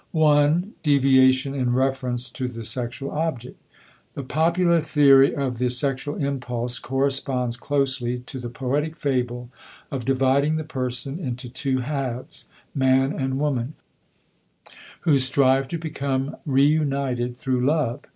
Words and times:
1. 0.13 0.73
DEVIATION 0.81 1.53
IN 1.53 1.73
REFERENCE 1.73 2.31
TO 2.31 2.47
THE 2.47 2.63
SEXUAL 2.63 3.11
OBJECT 3.11 3.55
The 4.15 4.23
popular 4.23 4.81
theory 4.81 5.35
of 5.35 5.59
the 5.59 5.69
sexual 5.69 6.15
impulse 6.15 6.79
corresponds 6.79 7.55
closely 7.55 8.17
to 8.17 8.39
the 8.39 8.49
poetic 8.49 8.95
fable 8.95 9.51
of 9.91 10.03
dividing 10.03 10.55
the 10.55 10.63
person 10.63 11.19
into 11.19 11.49
two 11.49 11.81
halves 11.81 12.45
man 12.73 13.13
and 13.13 13.37
woman 13.37 13.75
who 15.01 15.19
strive 15.19 15.67
to 15.67 15.77
become 15.77 16.35
reunited 16.47 17.35
through 17.35 17.63
love. 17.63 17.99